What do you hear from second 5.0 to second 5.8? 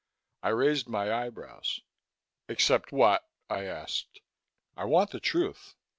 the truth."